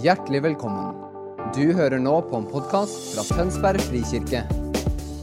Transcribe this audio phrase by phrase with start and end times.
[0.00, 0.94] Hjertelig velkommen.
[1.52, 4.40] Du hører nå på en podkast fra Tønsberg frikirke.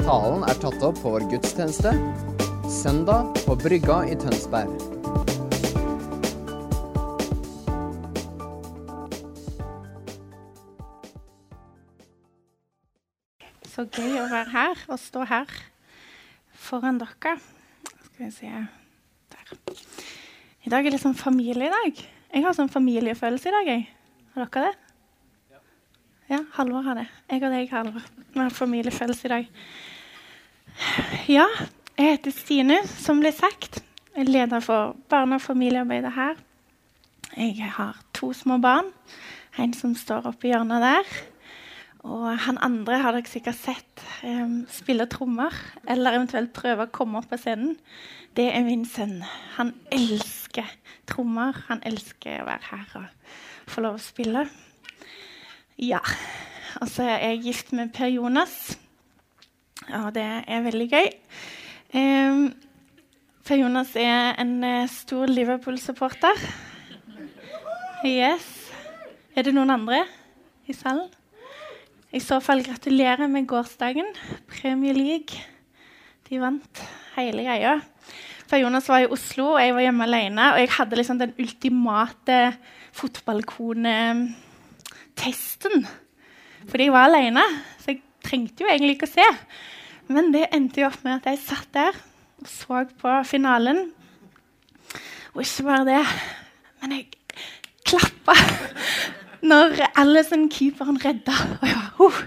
[0.04, 1.90] Talen er tatt opp på vår gudstjeneste
[2.70, 4.70] søndag på Brygga i Tønsberg.
[13.74, 15.60] Så gøy å være her og stå her
[16.54, 17.40] foran dere.
[18.06, 18.58] Skal vi se
[19.34, 19.56] Der.
[20.62, 22.06] I dag er det sånn familiedag.
[22.30, 23.74] Jeg har sånn familiefølelse i dag.
[23.80, 23.96] Jeg.
[24.36, 24.76] Har dere det?
[26.30, 27.08] Ja, Halvor har det.
[27.32, 28.04] Jeg og deg, Halvor.
[28.34, 29.48] Vi har familiefølelse i dag.
[31.28, 31.48] Ja,
[31.98, 33.82] jeg heter Stine, som ble sagt.
[34.14, 36.38] Jeg er leder for barne- og familiearbeidet her.
[37.38, 38.94] Jeg har to små barn.
[39.58, 41.18] En som står oppe i hjørnet der.
[42.06, 45.52] Og han andre har dere sikkert sett um, spille trommer,
[45.90, 47.76] eller eventuelt prøve å komme opp på scenen.
[48.38, 49.24] Det er min sønn.
[49.58, 50.70] Han elsker
[51.10, 51.58] trommer.
[51.68, 53.08] Han elsker å være her og
[53.72, 54.46] få lov å spille.
[55.80, 56.02] Ja.
[56.80, 58.78] Og så er jeg gift med Per Jonas,
[60.02, 61.08] og det er veldig gøy.
[61.96, 62.44] Um,
[63.48, 66.44] per Jonas er en uh, stor Liverpool-supporter.
[68.06, 68.46] Yes.
[69.36, 70.04] Er det noen andre
[70.70, 71.10] i salen?
[72.14, 74.08] I så fall gratulerer med gårsdagen.
[74.50, 75.42] Premier League.
[76.30, 76.84] De vant
[77.16, 77.80] hele greia.
[78.50, 80.48] Per Jonas var i Oslo, og jeg var hjemme alene.
[80.54, 82.40] Og jeg hadde liksom den ultimate
[82.96, 85.88] fotballkone-testen.
[86.70, 87.46] Fordi jeg var alene,
[87.80, 89.28] så jeg trengte jo egentlig ikke å se.
[90.10, 91.94] Men det endte jo opp med at jeg satt der
[92.40, 93.80] og så på finalen.
[95.36, 96.06] Og ikke bare det,
[96.82, 97.06] men jeg
[97.88, 98.36] klappa
[99.50, 101.36] når Alison, keeperen, redda.
[101.62, 102.18] Og, jeg var, oh.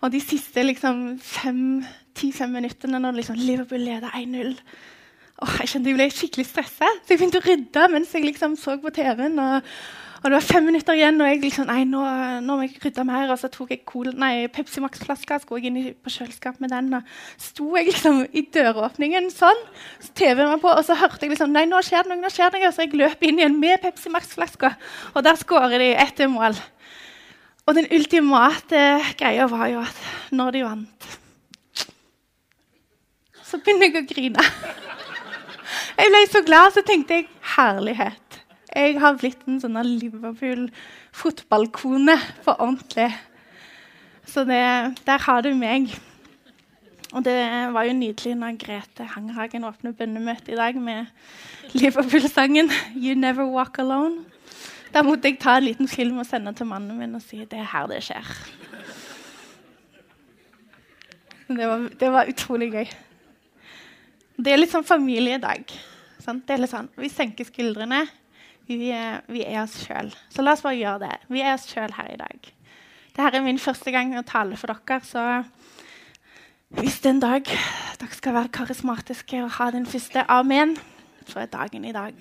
[0.00, 0.96] og de siste liksom,
[2.16, 4.54] ti-fem minuttene når liksom, Liverpool leder 1-0
[5.38, 8.74] Jeg kjente jeg ble skikkelig stressa, så jeg begynte å rydde mens jeg liksom, så
[8.82, 9.36] på TV-en.
[9.38, 9.68] Og,
[10.18, 12.00] og, det var fem minutter igjen, og jeg liksom, nei, nå,
[12.42, 13.30] nå må jeg rydde mer.
[13.30, 16.88] Og så tok jeg cool, nei, Pepsi Max-flaska og inn i, på kjøleskapet med den.
[16.98, 19.62] Og sto jeg liksom i døråpningen sånn,
[20.02, 22.34] så TV-en var på, og så hørte jeg liksom, nei, nå skjer det noe, nå
[22.34, 22.74] skjer det noe.
[22.74, 24.74] Så jeg løp inn igjen med Pepsi Max-flaska,
[25.14, 26.58] og der skårer de etter mål.
[27.68, 28.82] Og den ultimate
[29.20, 30.04] greia var jo at
[30.34, 31.08] når de vant,
[33.48, 34.50] så begynner jeg å grine.
[35.98, 37.24] Jeg ble så glad, så tenkte jeg
[37.56, 38.36] herlighet.
[38.70, 42.14] Jeg har blitt en sånn Liverpool-fotballkone
[42.44, 43.10] på ordentlig.
[44.28, 45.90] Så det, der har du meg.
[47.16, 47.34] Og det
[47.74, 51.06] var jo nydelig når Grete Hangerhagen åpner bønnemøte i dag med
[51.74, 54.22] Liverpool-sangen 'You Never Walk Alone'.
[54.94, 57.58] Da måtte jeg ta en liten film og sende til mannen min og si det
[57.58, 58.26] er her det skjer.
[61.48, 62.86] Det var, det var utrolig gøy.
[64.38, 65.72] Det er litt sånn familiedag.
[66.22, 66.44] Sant?
[66.46, 68.04] Det er litt sånn, Vi senker skuldrene.
[68.68, 70.12] Vi er, vi er oss sjøl.
[70.30, 71.16] Så la oss bare gjøre det.
[71.32, 72.50] Vi er oss sjøl her i dag.
[73.16, 75.24] Dette er min første gang å tale for dere, så
[76.78, 77.50] hvis det er en dag
[77.98, 80.76] dere skal være karismatiske og ha den første amen,
[81.26, 82.14] så er dagen i dag.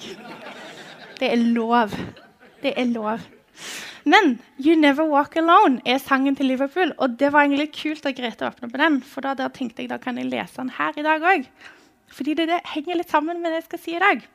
[1.20, 1.94] Det er lov.
[2.64, 3.22] Det er lov.
[4.08, 6.94] Men 'You Never Walk Alone' er sangen til Liverpool.
[6.98, 9.90] Og det var egentlig kult at Grete åpna på den, for da, da tenkte jeg
[9.90, 11.50] da kan jeg lese den her i dag òg.
[12.08, 14.26] Fordi det, det, henger litt sammen med det jeg skal si i dag.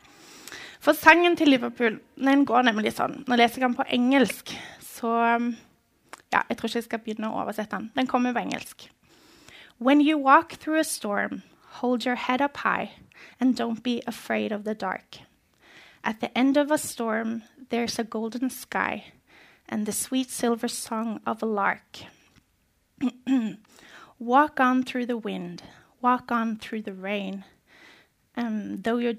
[0.83, 3.23] For sangen til Liverpool den går nemlig sånn.
[3.29, 5.13] Nå leser jeg den på engelsk, så
[6.33, 7.91] ja, jeg tror ikke jeg skal begynne å oversette den.
[7.95, 8.89] Den kommer på engelsk.
[9.79, 11.43] When you walk through a storm,
[11.81, 12.93] hold your head up high
[13.41, 15.19] and don't be afraid of the dark.
[16.05, 19.13] At the end of a storm, there's a golden sky
[19.69, 22.05] and the sweet silver song of a lark.
[24.19, 25.63] walk on through the wind,
[26.01, 27.45] walk on through the rain.
[28.37, 29.15] Um, though your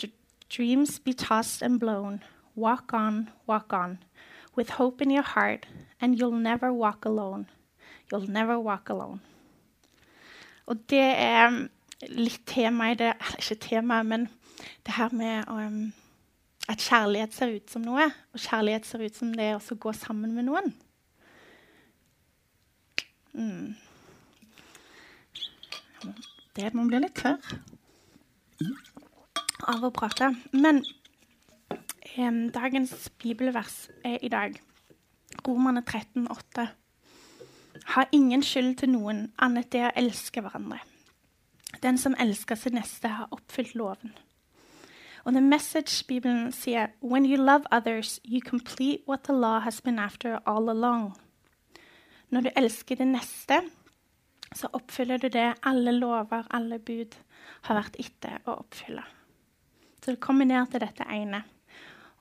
[0.49, 2.21] dreams be tossed and blown,
[2.55, 3.99] walk on, walk on,
[4.55, 5.65] with hope in your heart,
[6.01, 7.47] and you'll never walk alone.
[8.11, 9.19] You'll never walk alone.
[10.65, 11.67] Og det er
[12.07, 14.29] litt tema i det Eller ikke tema, men
[14.85, 15.93] det her med um,
[16.69, 18.05] at kjærlighet ser ut som noe.
[18.33, 20.73] Og kjærlighet ser ut som det er å gå sammen med noen.
[23.33, 23.75] Mm.
[26.55, 27.41] Det Man blir litt tørr
[29.67, 30.33] av å prate.
[30.51, 30.83] Men
[31.71, 34.59] eh, dagens bibelvers er i dag
[35.47, 36.67] Romerne 13, 13,8.
[37.95, 40.79] Ha ingen skyld til noen annet det å elske hverandre.
[41.83, 44.13] Den som elsker sin neste, har oppfylt loven.
[45.25, 49.99] Og The Message-bibelen sier When you love others, you complete what the law has been
[49.99, 51.13] after all along.
[52.29, 53.61] Når du elsker det neste,
[54.53, 57.17] så oppfyller du det alle lover, alle bud,
[57.61, 59.03] har vært etter å oppfylle.
[60.03, 61.39] Så det kommer ned til dette ene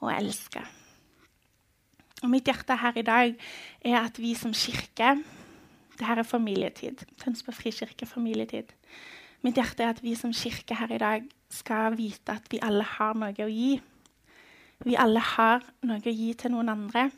[0.02, 0.62] å elske.
[2.23, 3.32] Og mitt hjerte her i dag
[3.82, 5.17] er at vi som kirke
[5.99, 7.02] det her er familietid.
[7.20, 8.70] Tønsberg frikirke familietid.
[9.43, 12.87] Mitt hjerte er at vi som kirke her i dag skal vite at vi alle
[12.87, 13.75] har noe å gi.
[14.82, 17.08] Vi alle har noe å gi til noen andre.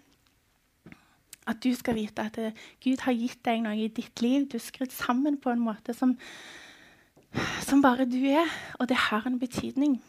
[1.48, 2.40] At du skal vite at
[2.80, 4.48] Gud har gitt deg noe i ditt liv.
[4.48, 6.16] Du er skrudd sammen på en måte som,
[7.64, 8.48] som bare du er,
[8.80, 10.00] og det har en betydning.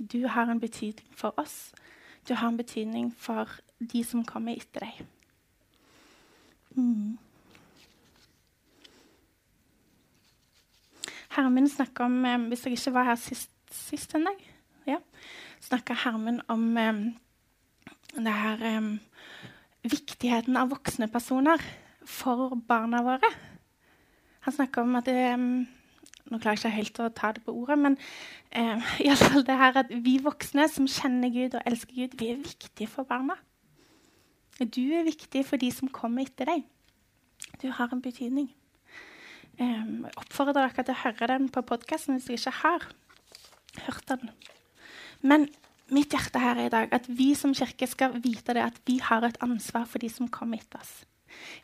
[0.00, 1.72] Du har en betydning for oss.
[2.28, 3.48] Du har en betydning for
[3.80, 5.02] de som kommer etter deg.
[6.76, 7.18] Mm.
[11.34, 14.40] Hermen snakka om eh, Hvis jeg ikke var her sist, sist en dag,
[14.86, 15.00] ja,
[15.60, 17.02] snakka Hermen om eh,
[18.16, 18.88] det her eh,
[19.90, 21.62] Viktigheten av voksne personer
[22.04, 23.30] for barna våre.
[24.44, 25.22] Han snakka om at det,
[26.28, 27.96] Nå klarer jeg ikke helt å ta det på ordet, men
[28.52, 28.90] eh,
[29.22, 32.90] fall det her at vi voksne som kjenner Gud og elsker Gud, vi er viktige
[32.90, 33.38] for barna.
[34.60, 36.66] Du er viktig for de som kommer etter deg.
[37.62, 38.50] Du har en betydning.
[39.60, 42.86] Um, jeg oppfordrer dere til å høre den på podkasten hvis dere ikke har
[43.86, 44.30] hørt den.
[45.20, 45.48] Men
[45.92, 49.00] mitt hjerte her er i dag at vi som kirke skal vite det at vi
[49.04, 50.92] har et ansvar for de som kommer etter oss.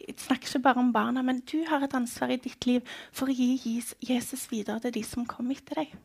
[0.01, 3.31] Jeg snakker ikke bare om barna, men du har et ansvar i ditt liv for
[3.31, 5.97] å gi Jesus videre til de som kommer etter deg.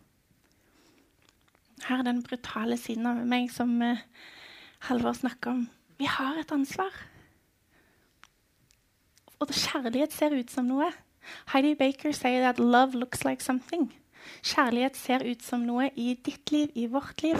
[1.87, 4.01] Her er den brutale siden av meg som uh,
[4.87, 5.63] Halvor snakker om.
[5.97, 6.93] Vi har et ansvar.
[9.41, 10.91] Og kjærlighet ser ut som noe.
[11.53, 13.91] Heidi Baker sier at 'love looks like something'.
[14.43, 17.37] Kjærlighet ser ut som noe i ditt liv, i vårt liv.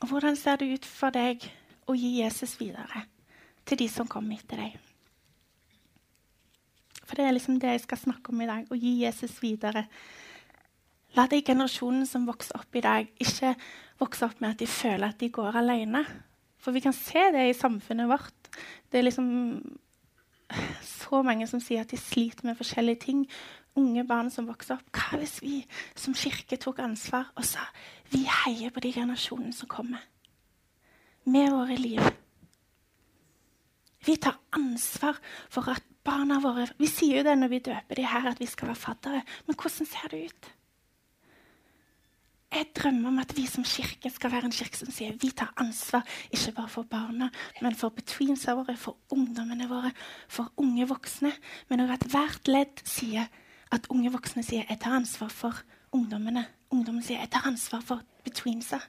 [0.00, 1.44] Og hvordan ser det ut for deg
[1.86, 3.04] å gi Jesus videre
[3.66, 4.80] til de som kommer etter deg?
[7.02, 8.68] For det er liksom det jeg skal snakke om i dag.
[8.72, 9.84] Å gi Jesus videre.
[11.16, 13.52] La de generasjonene som vokser opp i dag, ikke
[14.00, 16.06] vokse opp med at de føler at de går alene.
[16.62, 18.48] For vi kan se det i samfunnet vårt.
[18.88, 19.28] Det er liksom
[20.84, 23.26] så mange som sier at de sliter med forskjellige ting.
[23.76, 24.88] Unge barn som vokser opp.
[24.96, 25.60] Hva hvis vi
[25.92, 27.64] som kirke tok ansvar og sa
[28.12, 30.00] vi heier på de generasjonene som kommer?
[31.24, 32.00] Med våre liv.
[34.12, 35.16] Vi tar ansvar
[35.48, 38.48] for at barna våre Vi sier jo det når vi døper de her, at vi
[38.50, 39.22] skal være faddere.
[39.46, 40.50] Men hvordan ser det ut?
[42.52, 45.54] Jeg drømmer om at vi som kirke skal være en kirke som sier vi tar
[45.56, 47.30] ansvar ikke bare for barna,
[47.62, 49.94] men for betweensa våre, for ungdommene våre,
[50.28, 51.32] for unge voksne.
[51.70, 53.30] Men også at hvert ledd sier
[53.72, 55.62] at unge voksne sier jeg tar ansvar for
[55.96, 56.44] ungdommene.
[56.68, 58.82] Ungdommen sier jeg tar ansvar for betweensa.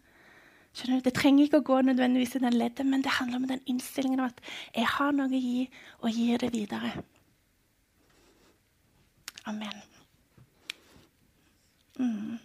[0.74, 1.06] Skjønner du?
[1.06, 4.24] Det trenger ikke å gå nødvendigvis i den leddet, men det handler om den innstillingen
[4.24, 4.40] om at
[4.74, 5.68] jeg har noe å gi,
[6.02, 6.94] og gir det videre.
[9.46, 9.84] Amen.
[12.00, 12.40] Mm.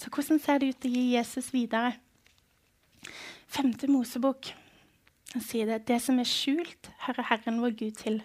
[0.00, 1.94] Så hvordan ser det ut å gi Jesus videre?
[3.48, 4.50] Femte Mosebok
[5.40, 5.84] sier det.
[5.88, 8.22] Det som er skjult, hører Herren vår Gud til.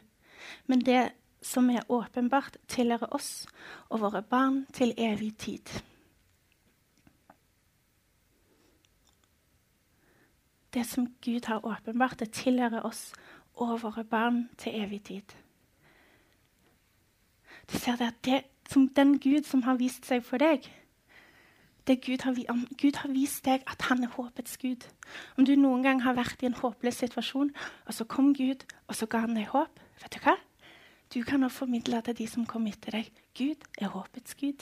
[0.68, 1.10] Men det
[1.42, 3.48] som er åpenbart, tilhører oss
[3.90, 5.72] og våre barn til evig tid.
[10.74, 13.14] Det som Gud har åpenbart, det tilhører oss
[13.56, 15.36] og våre barn til evig tid.
[17.72, 18.44] Du ser det at det,
[18.96, 20.70] den Gud som har vist seg for deg,
[21.90, 22.36] Gud har,
[22.78, 24.84] Gud har, vist deg at han er håpets Gud.
[25.38, 27.50] Om du noen gang har vært i en håpløs situasjon,
[27.88, 30.36] og så kom Gud og så ga han deg håp vet Du hva?
[31.10, 33.10] Du kan nå formidle til de som kommer etter deg.
[33.34, 34.62] Gud er håpets Gud.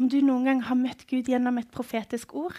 [0.00, 2.56] Om du noen gang har møtt Gud gjennom et profetisk ord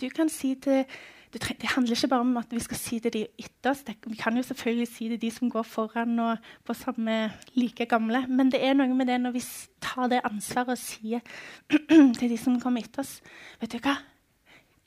[0.00, 0.84] du, kan si til
[1.32, 3.84] det, handler ikke bare om at vi skal si det de etter oss.
[4.06, 8.26] vi kan jo selvfølgelig si det de som går foran og på samme like gamle.
[8.28, 9.42] Men det er noe med det når vi
[9.80, 11.20] tar det ansvaret og sier
[12.18, 13.22] til de som kommer etter oss
[13.60, 13.96] Vet du hva?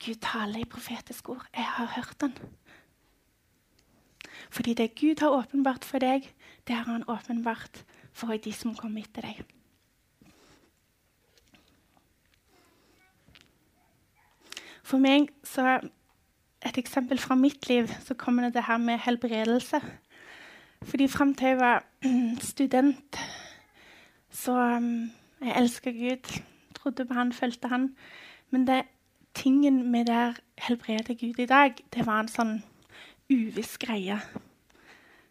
[0.06, 1.46] Gud taler i profetisk ord.
[1.56, 2.34] Jeg har hørt den.
[4.50, 6.30] Fordi det Gud har åpenbart for deg,
[6.68, 9.42] det har han åpenbart for de som kommer etter deg.
[14.86, 15.80] For meg så
[16.66, 19.82] et eksempel fra mitt liv, så kommer det det her med helbredelse.
[20.86, 21.86] Fordi fram til jeg var
[22.54, 23.20] student,
[24.30, 25.12] så um,
[25.42, 26.42] Jeg elska Gud,
[26.76, 27.96] trodde på han, fulgte han.
[28.50, 28.86] Men det
[29.34, 32.54] tingen med det helbrede Gud i dag, det var en sånn
[33.30, 34.20] uviss greie.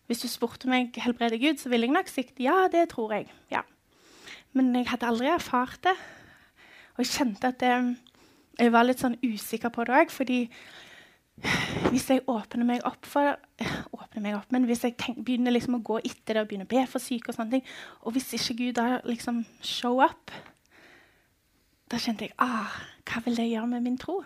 [0.07, 3.31] Hvis du spurte meg helbrede Gud, så ville jeg nok sagt ja, det tror jeg.
[3.51, 3.63] Ja.
[4.53, 5.95] Men jeg hadde aldri erfart det.
[6.95, 7.97] Og jeg kjente at det,
[8.59, 10.41] jeg var litt sånn usikker på det òg, fordi
[11.91, 13.35] hvis jeg åpner meg opp for
[13.97, 16.69] åpner meg opp, men hvis jeg tenk, begynner liksom å gå etter det og begynner
[16.69, 17.65] å be for syke, og sånne ting,
[18.03, 20.31] og hvis ikke Gud da liksom show up,
[21.91, 22.71] da kjente jeg ah,
[23.09, 24.21] hva vil det gjøre med min tro?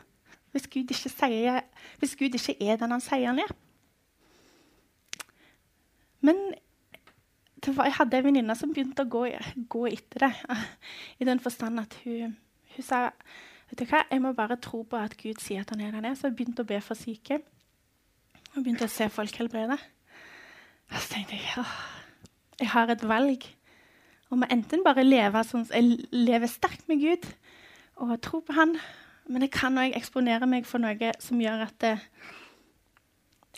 [0.52, 1.64] Hvis Gud ikke, sier,
[2.00, 3.50] hvis Gud ikke er den han sier han er.
[6.24, 6.38] Men
[7.66, 9.24] var, jeg hadde en venninne som begynte å gå,
[9.70, 10.32] gå, etter det.
[11.20, 12.36] I den forstand at hun,
[12.74, 13.08] hun, sa
[13.68, 16.04] vet du hva, jeg må bare tro på at Gud sier at han er der
[16.04, 16.16] nede.
[16.16, 17.40] Så jeg begynte å be for syke.
[18.54, 19.78] Og begynte å se folk helbrede.
[20.88, 21.78] Og så tenkte jeg åh,
[22.58, 23.44] jeg har et valg
[24.28, 27.24] om må enten bare leve sånn, jeg lever sterkt med Gud
[27.98, 28.74] og tro på Han,
[29.28, 31.94] men jeg kan òg eksponere meg for noe som gjør at det,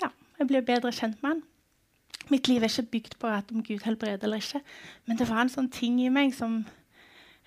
[0.02, 1.42] ja, jeg blir bedre kjent med Han.
[2.30, 4.62] Mitt liv er ikke bygd på om Gud helbreder eller ikke,
[5.06, 6.60] men det var en sånn ting i meg som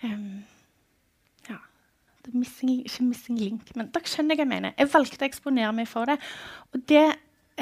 [0.04, 0.44] um,
[2.32, 4.76] missing, Ikke missing link, men dere skjønner hva jeg mener.
[4.78, 6.20] Jeg valgte å eksponere meg for det.
[6.74, 7.08] Og det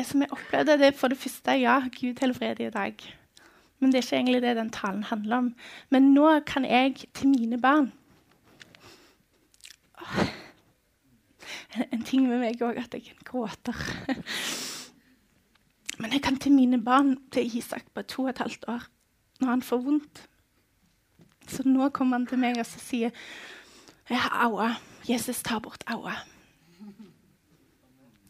[0.07, 3.07] som jeg opplevde, det er for det første ja, Gud helbreder i dag.
[3.81, 5.49] Men det er ikke egentlig det den talen handler om.
[5.89, 7.91] Men nå kan jeg til mine barn
[11.75, 13.77] en, en ting med meg òg at jeg gråter.
[16.01, 18.87] Men jeg kan til mine barn, til Isak på to og et halvt år,
[19.41, 20.27] når han får vondt
[21.47, 23.11] Så nå kommer han til meg og sier
[24.11, 24.69] jeg har aua.
[25.07, 26.13] Jesus tar bort aua.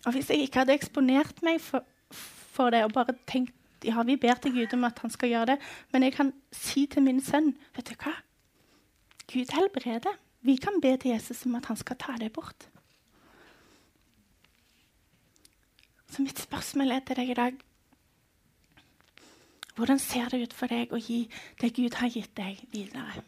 [0.05, 3.53] Og hvis jeg ikke hadde eksponert meg for, for, det og bare tenkt
[3.85, 5.55] ja, vi ber til Gud om at han skal gjøre det,
[5.91, 8.13] men jeg kan si til min sønn vet du hva?
[9.31, 10.19] Gud helbreder.
[10.41, 12.67] Vi kan be til Jesus om at han skal ta det bort.
[16.11, 17.59] Så mitt spørsmål er til deg i dag
[19.75, 21.23] Hvordan ser det ut for deg å gi
[21.61, 23.23] det Gud har gitt deg, videre?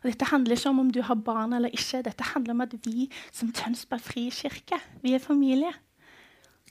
[0.00, 2.02] Og Dette handler ikke om om du har barn eller ikke.
[2.02, 5.72] Dette handler om at vi som Tønsberg frikirke, vi er familie.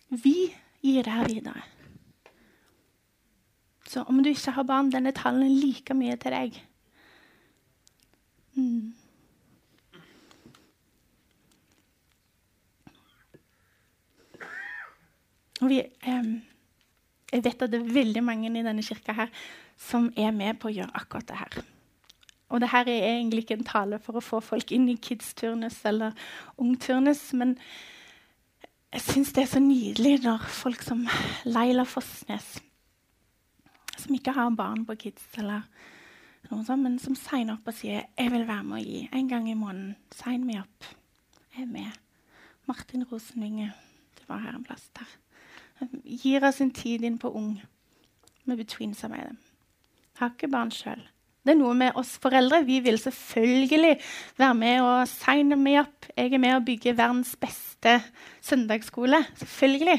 [0.10, 0.50] Vi
[0.82, 1.62] gir det her videre.
[3.90, 6.58] Så om du ikke har barn, denne talen er like mye til deg.
[8.58, 8.94] Mm.
[15.60, 16.30] Vi, eh,
[17.32, 19.34] jeg vet at det er veldig mange i denne kirka her
[19.78, 21.60] som er med på å gjøre akkurat det her.
[22.50, 25.84] Og det her er egentlig ikke en tale for å få folk inn i kids-turnus
[25.86, 26.18] eller
[26.58, 27.56] ung-turnus, men
[28.90, 31.06] jeg syns det er så nydelig når folk som
[31.46, 32.58] Laila Fossnes,
[34.00, 35.68] som ikke har barn på kids, eller
[36.50, 39.30] noe sånt, men som signer opp og sier 'Jeg vil være med å gi en
[39.30, 39.96] gang i måneden'.
[40.12, 40.86] Sign me opp.
[41.56, 41.92] Jeg er med.
[42.66, 43.74] Martin Rosenvinge.
[44.18, 45.06] Det var her en plass der
[46.04, 47.62] gir av sin tid inn på ung
[48.46, 49.38] med betweensarbeidet.
[50.20, 51.02] Har ikke barn sjøl.
[51.50, 52.60] Det er noe med oss foreldre.
[52.62, 53.96] Vi vil selvfølgelig
[54.38, 56.06] være med og signe meg opp.
[56.14, 57.96] Jeg er med å bygge verdens beste
[58.46, 59.24] søndagsskole.
[59.40, 59.98] Selvfølgelig.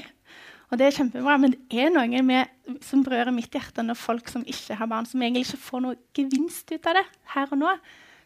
[0.70, 2.52] Og det er kjempebra, Men det er noe med,
[2.86, 5.98] som berører mitt hjerte når folk som ikke har barn, som egentlig ikke får noe
[6.14, 7.74] gevinst ut av det her og nå,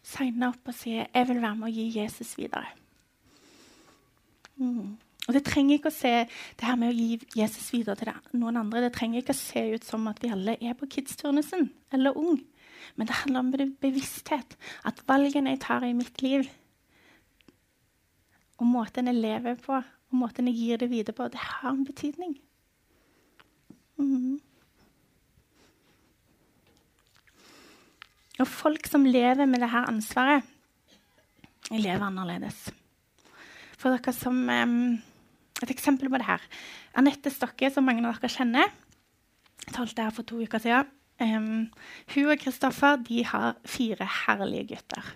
[0.05, 2.77] signer opp og sier 'Jeg vil være med å gi Jesus videre'.
[4.61, 4.97] Mm.
[5.27, 8.57] Og Det trenger ikke å se det her med å gi Jesus videre til noen
[8.57, 8.81] andre.
[8.81, 12.37] Det trenger ikke å se ut som at vi alle er på kids-turnusen eller ung.
[12.95, 14.57] Men det handler om bevissthet.
[14.85, 16.47] At valgene jeg tar i mitt liv,
[18.55, 21.85] og måten jeg lever på, og måten jeg gir det videre på, det har en
[21.87, 22.37] betydning.
[23.99, 24.39] Mm.
[28.39, 30.43] Og folk som lever med dette ansvaret,
[31.71, 32.67] lever annerledes.
[33.79, 34.79] For dere som um,
[35.63, 36.43] et eksempel på det her.
[36.99, 38.71] Anette Stokke, som mange av dere kjenner,
[39.71, 40.91] talte her for to uker siden.
[41.21, 41.71] Um,
[42.11, 45.15] hun og Kristoffer har fire herlige gutter.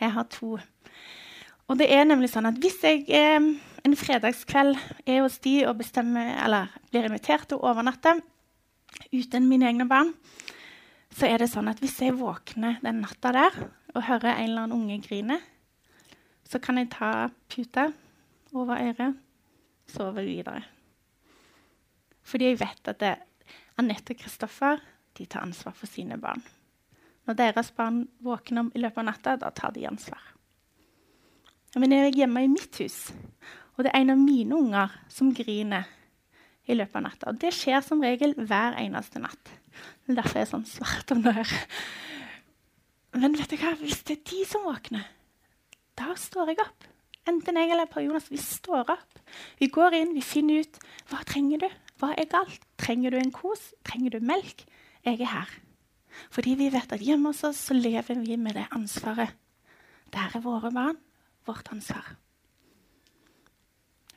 [0.00, 0.58] Jeg har to.
[1.68, 3.06] Og det er nemlig sånn at Hvis jeg
[3.38, 3.54] um,
[3.84, 8.18] en fredagskveld er hos de og bestemmer, eller blir invitert til å overnatte
[9.14, 10.12] uten mine egne barn,
[11.16, 13.56] så er det sånn at hvis jeg våkner den natta der
[13.94, 15.40] og hører en eller annen unge grine,
[16.44, 17.88] så kan jeg ta puta
[18.52, 19.16] over øret
[19.90, 20.62] sove videre.
[22.26, 23.16] Fordi jeg vet at det,
[23.80, 24.82] Anette og Kristoffer
[25.20, 26.42] de tar ansvar for sine barn.
[27.28, 30.20] Når deres barn våkner i løpet av natta, da tar de ansvar.
[31.76, 33.12] Men jeg er hjemme i mitt hus,
[33.76, 35.86] og det er en av mine unger som griner
[36.66, 37.30] i løpet av natta.
[37.30, 39.52] Og det skjer som regel hver eneste natt.
[39.70, 41.52] Det er derfor jeg er sånn svart om det her.
[43.20, 43.74] Men vet du hva?
[43.78, 45.06] hvis det er de som våkner,
[45.98, 46.88] da står jeg opp.
[47.28, 49.18] Enten jeg eller Per Jonas, vi står opp.
[49.60, 50.80] Vi går inn, vi finner ut
[51.12, 52.62] hva trenger du Hva er galt.
[52.80, 53.74] Trenger du en kos?
[53.84, 54.64] Trenger du melk?
[55.04, 55.60] Jeg er her.
[56.30, 59.36] Fordi vi vet at hjemme hos oss så lever vi med det ansvaret.
[60.12, 60.96] Der er våre barn
[61.46, 62.16] vårt ansvar.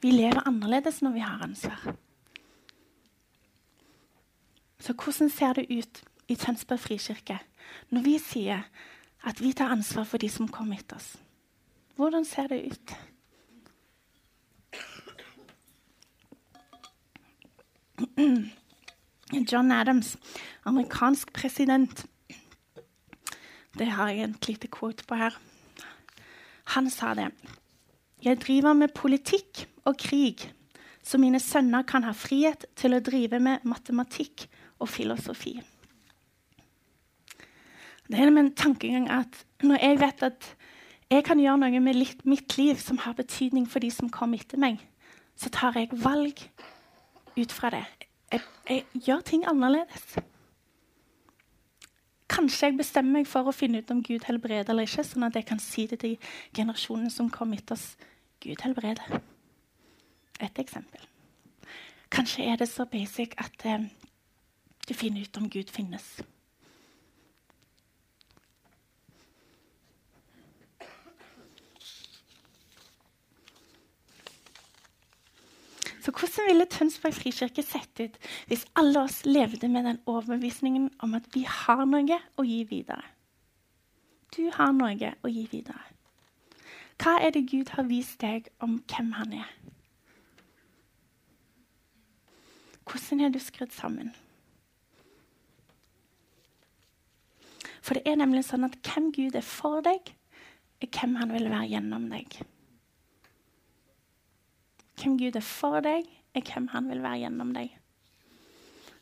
[0.01, 1.95] Vi lever annerledes når vi har ansvar.
[4.79, 7.39] Så hvordan ser det ut i Tønsberg frikirke
[7.89, 8.61] når vi sier
[9.23, 11.17] at vi tar ansvar for de som kommer etter oss?
[11.95, 12.95] Hvordan ser det ut?
[19.31, 20.17] John Adams,
[20.65, 22.05] amerikansk president.
[23.77, 25.37] Det har jeg et lite quote på her.
[26.75, 27.31] Han sa det.
[28.23, 30.43] Jeg driver med politikk og krig,
[31.03, 34.45] så mine sønner kan ha frihet til å drive med matematikk
[34.79, 35.57] og filosofi.
[38.07, 40.47] Det er en tankegang at når jeg vet at
[41.11, 44.39] jeg kan gjøre noe med litt, mitt liv som har betydning for de som kommer
[44.39, 44.79] etter meg,
[45.35, 46.39] så tar jeg valg
[47.37, 47.85] ut fra det.
[48.33, 50.15] Jeg, jeg gjør ting annerledes.
[52.33, 55.37] Kanskje jeg bestemmer meg for å finne ut om Gud helbreder eller ikke, sånn at
[55.37, 56.15] jeg kan si det til
[56.55, 57.91] generasjonen som kom etter oss.
[58.41, 59.21] Gud helbreder.
[60.41, 61.05] Et eksempel.
[62.13, 63.85] Kanskje er det så basic at eh,
[64.87, 66.07] du finner ut om Gud finnes.
[76.03, 78.17] Så hvordan ville Tønsberg frikirke sett ut
[78.49, 83.05] hvis alle oss levde med den overbevisningen om at vi har noe å gi videre?
[84.35, 85.79] Du har noe å gi videre.
[86.99, 89.55] Hva er det Gud har vist deg om hvem han er?
[92.83, 94.11] Hvordan er du skrudd sammen?
[97.83, 100.11] For det er nemlig sånn at hvem Gud er for deg,
[100.83, 102.43] er hvem han vil være gjennom deg.
[105.01, 107.73] Hvem Gud er for deg, er hvem han vil være gjennom deg.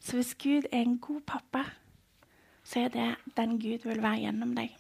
[0.02, 1.64] Så hvis Gud er en god pappa,
[2.64, 4.78] så er det den Gud vil være gjennom deg.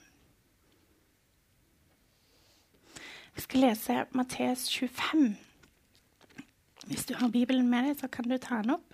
[3.35, 5.35] Vi skal lese Matteus 25.
[6.87, 8.90] Hvis du har Bibelen med deg, så kan du ta den opp.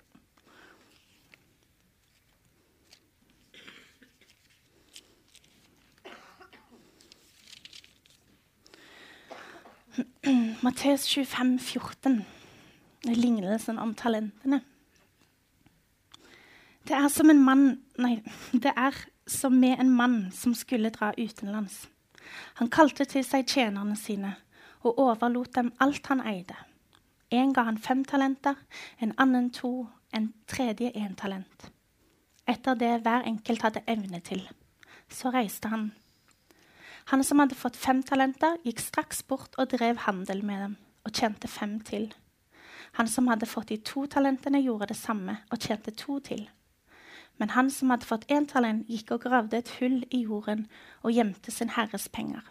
[10.62, 12.24] Matteus 25, 14.
[13.04, 14.60] Lignelsen om talentene.
[16.88, 17.64] Det er som en mann
[17.98, 18.20] Nei,
[18.52, 18.94] det er
[19.26, 21.88] som med en mann som skulle dra utenlands.
[22.60, 24.36] Han kalte til seg tjenerne sine
[24.86, 26.54] og overlot dem alt han eide.
[27.34, 28.54] En ga han fem talenter,
[29.02, 31.72] en annen to, en tredje én talent.
[32.46, 34.46] Etter det hver enkelt hadde evne til.
[35.10, 35.90] Så reiste han
[37.08, 40.74] han som hadde fått fem talenter, gikk straks bort og drev handel med dem
[41.08, 42.10] og tjente fem til.
[42.98, 46.44] Han som hadde fått de to talentene, gjorde det samme og tjente to til.
[47.40, 50.66] Men han som hadde fått én talent, gikk og gravde et hull i jorden
[51.00, 52.44] og gjemte sin herres penger.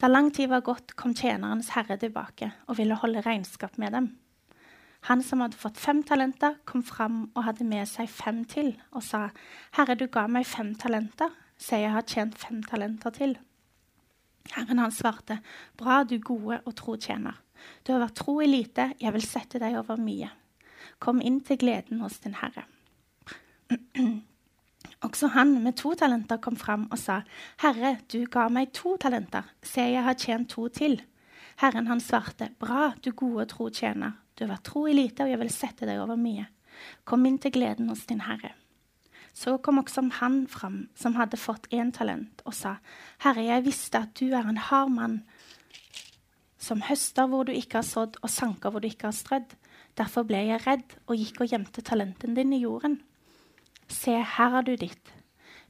[0.00, 4.10] Da lang tid var gått, kom tjenerens herre tilbake og ville holde regnskap med dem.
[5.10, 9.04] Han som hadde fått fem talenter, kom fram og hadde med seg fem til, og
[9.04, 9.26] sa,
[9.76, 13.36] Herre, du ga meg fem talenter se, jeg har tjent fem talenter til.
[14.52, 15.38] Herren han svarte,
[15.80, 17.40] bra, du gode og tro tjener.
[17.86, 20.28] Du har vært tro i lite, jeg vil sette deg over mye.
[21.00, 22.66] Kom inn til gleden hos din herre.
[25.04, 27.22] Også han med to talenter kom fram og sa,
[27.60, 30.98] Herre, du ga meg to talenter, se, jeg har tjent to til.
[31.60, 34.16] Herren han svarte, bra, du gode og tro tjener.
[34.34, 36.48] Du har vært tro i lite, og jeg vil sette deg over mye.
[37.06, 38.54] Kom inn til gleden hos din herre.
[39.34, 42.76] Så kom også han fram, som hadde fått én talent, og sa,
[43.24, 45.16] Herre, jeg visste at du er en hard mann,
[46.58, 49.56] som høster hvor du ikke har sådd, og sanker hvor du ikke har strødd.
[49.98, 53.00] Derfor ble jeg redd og gikk og gjemte talenten din i jorden.
[53.90, 55.12] Se, her har du ditt.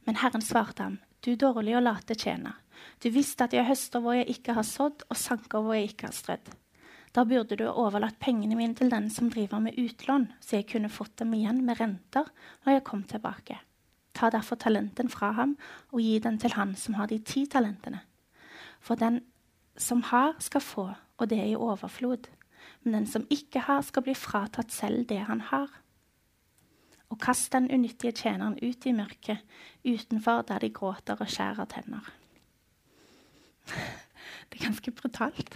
[0.05, 2.61] Men Herren svarte ham, du dårlige og late tjener.
[3.03, 6.11] Du visste at jeg høster hvor jeg ikke har sådd, og sanker hvor jeg ikke
[6.11, 6.53] har strødd.
[7.15, 10.91] Da burde du overlatt pengene mine til den som driver med utlån, så jeg kunne
[10.91, 12.27] fått dem igjen med renter
[12.65, 13.55] når jeg kom tilbake.
[14.15, 15.55] Ta derfor talenten fra ham
[15.93, 18.01] og gi den til han som har de ti talentene.
[18.83, 19.21] For den
[19.77, 22.27] som har, skal få, og det er i overflod.
[22.83, 25.71] Men den som ikke har, skal bli fratatt selv det han har.
[27.09, 29.43] Og kast den unyttige tjeneren ut i mørket
[29.85, 32.11] utenfor der de gråter og skjærer tenner.
[34.49, 35.55] Det er ganske brutalt.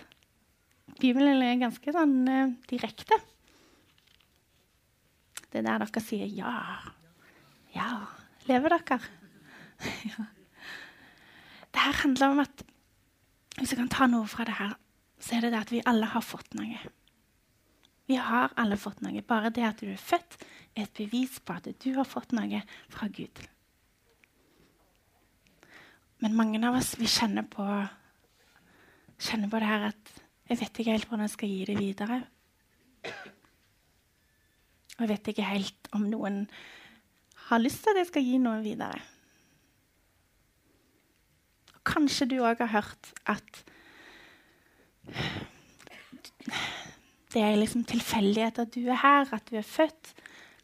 [1.00, 3.18] Bibelen er ganske sånn uh, direkte.
[5.50, 6.54] Det er der dere sier ja.
[7.74, 7.90] Ja.
[8.50, 9.00] Lever dere?
[10.10, 10.28] ja.
[11.70, 12.64] Det her handler om at
[13.60, 14.76] hvis jeg kan ta noe fra det her,
[15.20, 16.80] så er det det at vi alle har fått noe.
[18.10, 19.22] Vi har alle fått noe.
[19.22, 20.40] Bare det at du er født,
[20.76, 23.42] er et bevis på at du har fått noe fra Gud.
[26.24, 27.66] Men mange av oss vi kjenner på,
[29.20, 30.16] kjenner på det her at
[30.50, 32.20] jeg vet ikke helt hvordan jeg skal gi det videre.
[34.98, 36.42] Og jeg vet ikke helt om noen
[37.50, 39.00] har lyst til at jeg skal gi noe videre.
[41.78, 43.62] Og kanskje du òg har hørt at
[47.30, 50.14] det er liksom tilfeldighet at du er her, at du er født.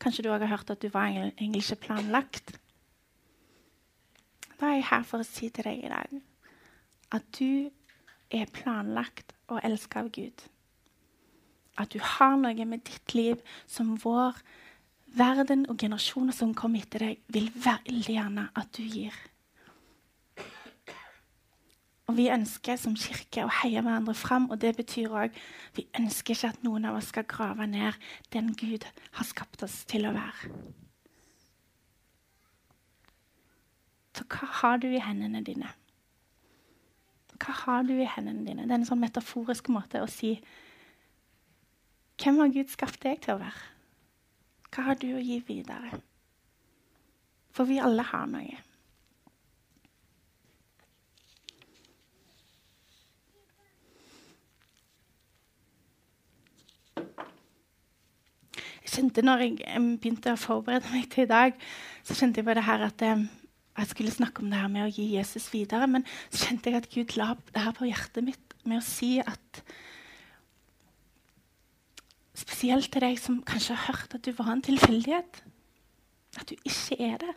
[0.02, 2.58] Kanskje du òg har hørt at du var egentlig ikke planlagt.
[4.60, 6.22] Da er jeg her for å si til deg i dag
[7.16, 7.70] at du
[8.34, 10.46] er planlagt og elsket av Gud.
[11.78, 14.38] At du har noe med ditt liv som vår
[15.16, 19.16] verden og generasjoner som kommer etter deg, vil veldig gjerne at du gir.
[22.06, 25.38] Og Vi ønsker som kirke å heie hverandre fram, og det betyr òg
[25.76, 27.98] vi ønsker ikke at noen av oss skal grave ned
[28.34, 28.86] den Gud
[29.18, 30.52] har skapt oss til å være.
[34.16, 35.74] Så hva har du i hendene dine?
[37.42, 38.66] Hva har du i hendene dine?
[38.66, 40.38] Det er en sånn metaforisk måte å si
[42.16, 43.66] Hvem har Gud skapt deg til å være?
[44.72, 46.00] Hva har du å gi videre?
[47.56, 48.62] For vi alle har noe.
[58.96, 61.58] kjente når jeg begynte å forberede meg til i dag,
[62.06, 63.04] så kjente jeg på det her at
[63.78, 65.88] jeg skulle snakke om det her med å gi Jesus videre.
[65.88, 69.18] Men så kjente jeg at Gud la det her på hjertet mitt med å si
[69.20, 69.64] at
[72.36, 75.38] Spesielt til deg som kanskje har hørt at du var en tilfeldighet.
[76.36, 77.36] At du ikke er det.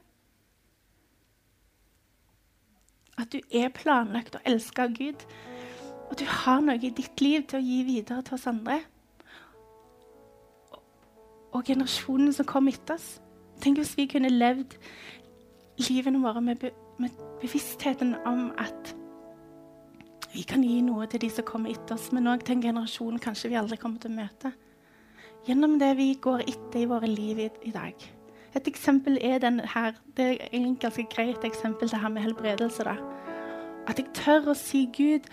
[3.15, 5.23] At du er planlagt og elska av Gud.
[6.11, 8.81] Og du har noe i ditt liv til å gi videre til oss andre
[11.53, 13.19] og generasjonen som kom etter oss.
[13.63, 14.77] Tenk hvis vi kunne levd
[15.87, 18.95] livene våre med, be med bevisstheten om at
[20.33, 23.21] vi kan gi noe til de som kommer etter oss, men òg til en generasjon
[23.23, 24.53] kanskje vi aldri kommer til å møte.
[25.47, 27.95] Gjennom det vi går etter i våre liv i, i dag.
[28.57, 29.95] Et eksempel er den her.
[30.17, 32.85] Det er en ganske greit eksempel det her med helbredelse.
[32.85, 32.97] da.
[33.89, 35.29] At jeg tør å si Gud,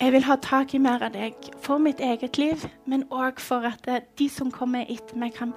[0.00, 3.64] jeg vil ha tak i mer av deg for mitt eget liv, men òg for
[3.64, 3.86] at
[4.18, 5.54] de som kommer etter meg, kan,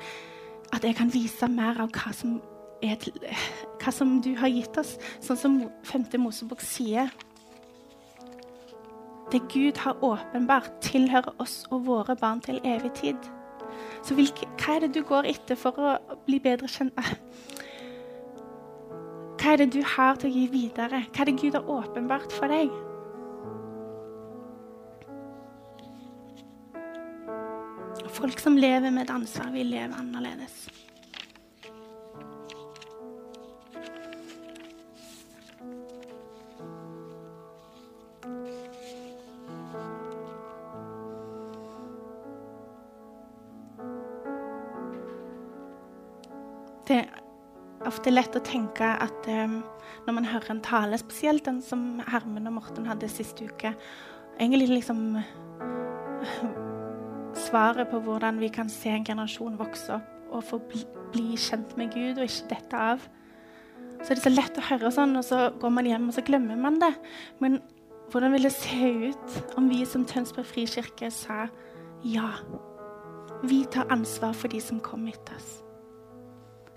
[0.73, 2.37] at jeg kan vise mer av hva som,
[2.81, 3.17] til,
[3.81, 4.97] hva som du har gitt oss.
[5.23, 5.57] Sånn som
[5.89, 6.09] 5.
[6.21, 7.11] Mosebok sier.
[9.31, 13.19] Det Gud har åpenbart, tilhører oss og våre barn til evig tid.
[14.05, 16.95] Så hvilke, hva er det du går etter for å bli bedre kjent
[19.37, 21.03] Hva er det du har til å gi videre?
[21.11, 22.71] Hva er det Gud har åpenbart for deg?
[28.17, 30.86] Folk som lever med et ansvar, vil leve annerledes.
[46.87, 49.59] Det er ofte lett å tenke at um,
[50.07, 53.75] når man hører en tale, spesielt den som Hermen og Morten hadde sist uke
[54.37, 55.17] Egentlig liksom
[57.37, 61.75] svaret på hvordan vi kan se en generasjon vokse opp og få bli, bli kjent
[61.79, 63.03] med Gud og ikke dette av.
[64.03, 66.23] Så er det så lett å høre sånn, og så går man hjem, og så
[66.27, 66.91] glemmer man det.
[67.41, 67.59] Men
[68.11, 71.47] hvordan vil det se ut om vi som Tønsberg frikirke sa
[72.05, 72.33] ja?
[73.47, 75.66] Vi tar ansvar for de som kommer etter oss.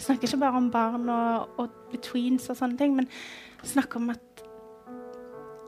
[0.01, 3.09] Snakker ikke bare om barn og, og betweens og sånne ting, men
[3.67, 4.45] snakker om at,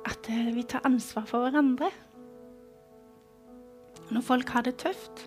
[0.09, 1.90] at eh, vi tar ansvar for hverandre.
[4.12, 5.27] Når folk har det tøft,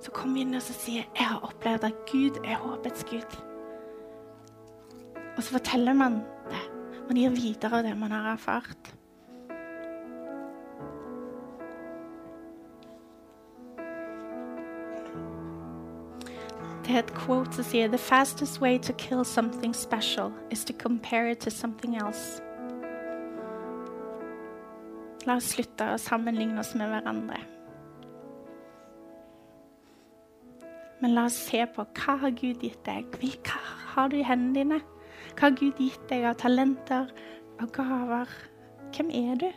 [0.00, 3.38] så kommer vi inn og sier jeg har opplevd at Gud er håpets Gud.
[5.36, 6.62] Og så forteller man det.
[7.08, 8.94] Man gir videre det man har erfart.
[16.90, 21.30] Det et quote som sier The fastest way to kill something special is to compare
[21.30, 22.42] it to something else.
[25.22, 27.38] La oss slutte å sammenligne oss med hverandre.
[30.98, 33.06] Men la oss se på hva har Gud gitt deg.
[33.22, 33.62] Hva
[33.94, 34.82] har du i hendene dine?
[35.36, 37.14] Hva har Gud gitt deg av talenter,
[37.62, 38.34] av gaver?
[38.90, 39.50] Hvem er du?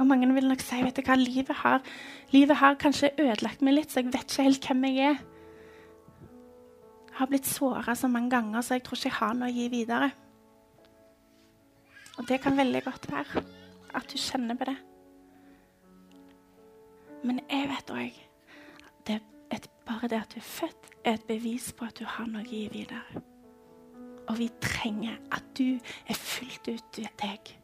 [0.00, 1.84] Og mange vil nok si vet du hva, livet har,
[2.32, 5.20] livet har kanskje ødelagt meg litt, så jeg vet ikke helt hvem jeg er.
[7.10, 9.52] Jeg har blitt såra så mange ganger, så jeg tror ikke jeg har noe å
[9.52, 10.08] gi videre.
[12.16, 13.44] Og det kan veldig godt være
[13.96, 14.76] at du kjenner på det.
[17.28, 18.20] Men jeg vet òg
[19.50, 22.44] at bare det at du er født, er et bevis på at du har noe
[22.44, 23.22] å gi videre.
[24.30, 27.56] Og vi trenger at du er fullt ut deg.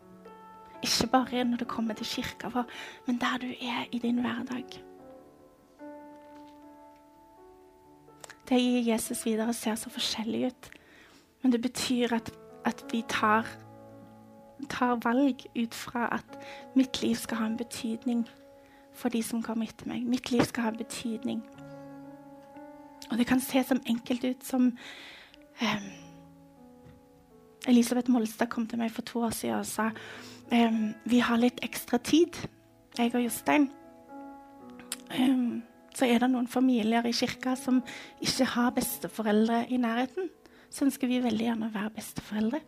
[0.87, 2.67] Ikke bare når du kommer til kirka vår,
[3.07, 4.83] men der du er i din hverdag.
[8.49, 10.71] Det gir Jesus videre ser så forskjellig ut.
[11.43, 12.31] Men det betyr at,
[12.65, 13.47] at vi tar
[14.71, 16.39] tar valg ut fra at
[16.75, 18.29] mitt liv skal ha en betydning
[18.97, 20.07] for de som kommer etter meg.
[20.09, 21.43] Mitt liv skal ha en betydning.
[23.11, 24.71] Og det kan se som enkelt ut som
[25.61, 25.83] eh,
[27.69, 29.91] Elisabeth Molstad kom til meg for to år siden og sa
[30.53, 32.37] um, vi har litt ekstra tid,
[32.99, 33.71] jeg og Jostein.
[35.17, 35.63] Um,
[35.97, 37.81] så er det noen familier i kirka som
[38.21, 40.29] ikke har besteforeldre i nærheten.
[40.69, 42.61] Så ønsker vi veldig gjerne å være besteforeldre.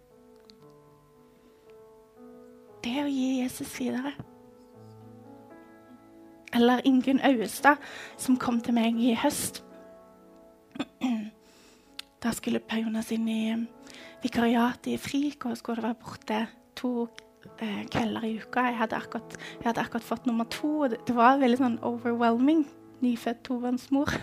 [2.84, 4.14] Det å gi Jesus videre.
[6.56, 7.76] Eller Ingunn Auestad,
[8.16, 9.60] som kom til meg i høst.
[12.22, 13.42] Da skulle Per Jonas inn i
[14.22, 16.40] vikariatet i FRIK, og skulle være borte
[16.78, 17.06] to
[17.62, 18.66] eh, kvelder i uka.
[18.68, 21.81] Jeg hadde, akkurat, jeg hadde, akkurat, fått nummer to, og det, det var veldig sånn
[21.87, 22.66] overwhelming.
[23.05, 24.14] Nyfødt tobarnsmor.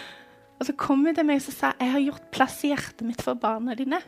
[0.58, 3.24] og så kom hun til meg og sa jeg har gjort plass i hjertet mitt
[3.24, 4.00] for barna dine.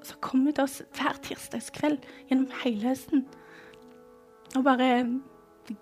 [0.00, 3.26] Og så kom hun til oss hver tirsdagskveld gjennom hele høsten
[4.58, 4.86] og bare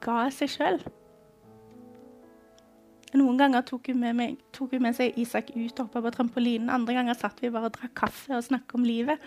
[0.05, 0.81] ga seg sjøl.
[3.17, 6.69] Noen ganger tok hun, meg, tok hun med seg Isak ut og hoppa på trampolinen.
[6.73, 9.23] Andre ganger satt vi bare og drakk kaffe og snakka om livet.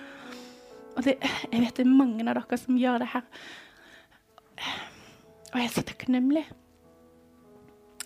[0.96, 1.18] Og det,
[1.52, 3.28] jeg vet det er mange av dere som gjør det her.
[5.52, 6.46] Og jeg er så takknemlig.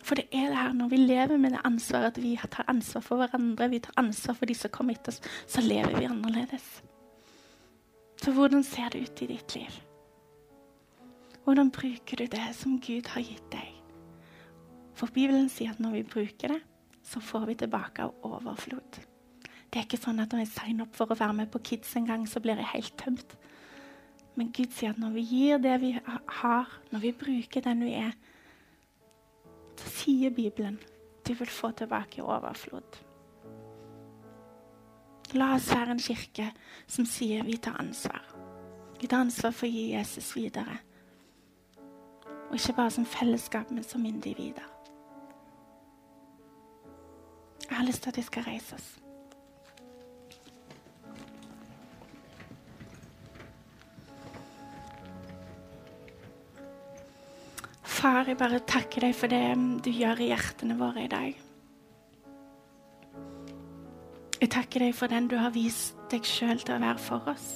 [0.06, 3.02] For det er det her når vi lever med det ansvaret at vi tar ansvar
[3.02, 6.67] for hverandre, vi tar ansvar for de som kommer etter oss, så lever vi annerledes.
[8.21, 9.82] Så hvordan ser det ut i ditt liv?
[11.45, 13.74] Hvordan bruker du det som Gud har gitt deg?
[14.95, 16.62] For Bibelen sier at når vi bruker det,
[17.06, 19.02] så får vi tilbake av overflod.
[19.75, 21.89] Det er ikke sånn at når jeg signer opp for å være med på Kids
[21.99, 23.33] en gang, så blir jeg helt tømt.
[24.39, 27.91] Men Gud sier at når vi gir det vi har, når vi bruker den vi
[27.99, 28.15] er,
[29.75, 30.79] så sier Bibelen
[31.27, 33.01] du vil få tilbake overflod.
[35.35, 36.47] La oss være en kirke
[36.88, 38.23] som sier vi tar ansvar.
[39.01, 40.79] Vi tar ansvar for å gi Jesus videre.
[42.47, 44.71] Og ikke bare som fellesskap, men som individer.
[47.65, 48.95] Jeg har lyst til at vi skal reise oss.
[58.05, 61.39] Far, jeg bare takker deg for det du gjør i hjertene våre i dag.
[64.37, 67.47] Jeg takker deg for den du har vist deg sjøl til å være for oss.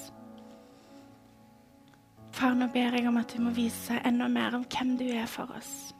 [2.33, 5.29] Far, nå ber jeg om at du må vise enda mer om hvem du er
[5.29, 5.93] for oss.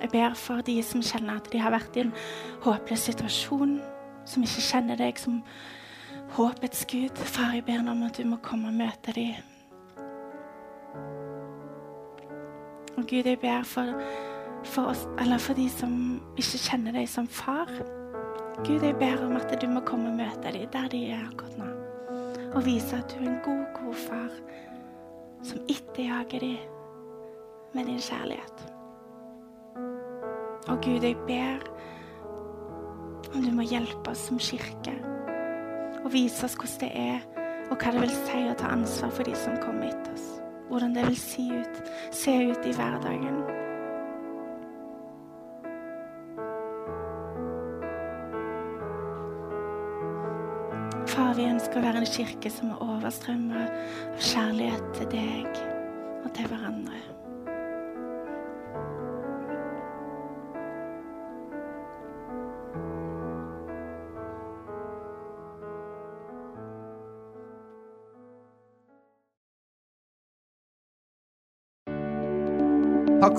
[0.00, 2.16] Jeg ber for de som kjenner at de har vært i en
[2.64, 3.82] håpløs situasjon,
[4.24, 5.42] som ikke kjenner deg som
[6.30, 7.16] håpets Gud.
[7.16, 9.34] Far, jeg ber om at du må komme og møte dem.
[12.96, 13.94] Og Gud, jeg ber for,
[14.64, 15.06] for, oss,
[15.44, 15.92] for de som
[16.36, 17.70] ikke kjenner deg som far.
[18.66, 21.58] Gud, jeg ber om at du må komme og møte dem der de er akkurat
[21.58, 21.68] nå.
[22.56, 24.32] Og vise at du er en god, god far
[25.46, 26.56] som etterjager dem
[27.74, 28.64] med din kjærlighet.
[30.68, 31.68] Og Gud, jeg ber
[33.34, 34.96] om du må hjelpe oss som kirke
[36.04, 37.22] og vise oss hvordan det er,
[37.68, 40.28] og hva det vil si å ta ansvar for de som kommer etter oss.
[40.68, 41.80] Hvordan det vil si ut,
[42.14, 43.40] se ut i hverdagen.
[51.08, 53.78] Far, vi ønsker å være en kirke som er overstrømmet
[54.12, 55.62] av kjærlighet til deg
[56.22, 57.17] og til hverandre.